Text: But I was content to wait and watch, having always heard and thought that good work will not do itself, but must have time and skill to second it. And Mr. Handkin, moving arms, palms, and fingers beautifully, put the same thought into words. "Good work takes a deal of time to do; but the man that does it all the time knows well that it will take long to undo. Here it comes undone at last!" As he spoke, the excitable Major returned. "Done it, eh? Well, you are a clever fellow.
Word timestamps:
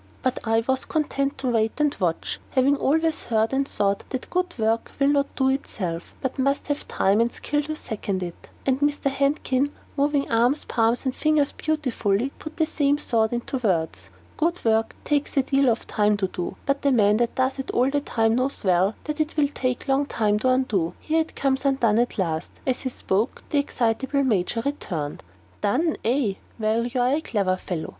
But 0.23 0.39
I 0.43 0.63
was 0.67 0.83
content 0.85 1.37
to 1.37 1.49
wait 1.49 1.73
and 1.79 1.95
watch, 1.99 2.39
having 2.49 2.75
always 2.75 3.25
heard 3.25 3.53
and 3.53 3.67
thought 3.67 4.03
that 4.09 4.31
good 4.31 4.57
work 4.57 4.91
will 4.99 5.09
not 5.09 5.35
do 5.35 5.49
itself, 5.49 6.15
but 6.21 6.39
must 6.39 6.69
have 6.69 6.87
time 6.87 7.21
and 7.21 7.31
skill 7.31 7.61
to 7.61 7.75
second 7.75 8.23
it. 8.23 8.49
And 8.65 8.79
Mr. 8.79 9.11
Handkin, 9.11 9.69
moving 9.95 10.27
arms, 10.31 10.65
palms, 10.65 11.05
and 11.05 11.15
fingers 11.15 11.51
beautifully, 11.51 12.31
put 12.39 12.57
the 12.57 12.65
same 12.65 12.97
thought 12.97 13.31
into 13.31 13.59
words. 13.59 14.09
"Good 14.37 14.65
work 14.65 14.95
takes 15.03 15.37
a 15.37 15.43
deal 15.43 15.69
of 15.69 15.85
time 15.85 16.17
to 16.17 16.27
do; 16.27 16.55
but 16.65 16.81
the 16.81 16.91
man 16.91 17.17
that 17.17 17.35
does 17.35 17.59
it 17.59 17.69
all 17.69 17.91
the 17.91 18.01
time 18.01 18.33
knows 18.33 18.63
well 18.63 18.95
that 19.03 19.19
it 19.19 19.37
will 19.37 19.49
take 19.49 19.87
long 19.87 20.07
to 20.07 20.47
undo. 20.49 20.95
Here 20.99 21.21
it 21.21 21.35
comes 21.35 21.63
undone 21.63 21.99
at 21.99 22.17
last!" 22.17 22.49
As 22.65 22.81
he 22.81 22.89
spoke, 22.89 23.43
the 23.51 23.59
excitable 23.59 24.23
Major 24.23 24.61
returned. 24.61 25.21
"Done 25.61 25.89
it, 26.01 26.01
eh? 26.03 26.33
Well, 26.57 26.87
you 26.87 26.99
are 27.01 27.13
a 27.13 27.21
clever 27.21 27.55
fellow. 27.57 27.89